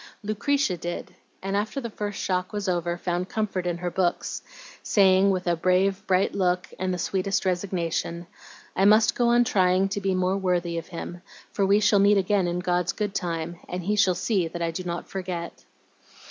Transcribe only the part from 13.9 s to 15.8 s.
shall see that I do not forget.'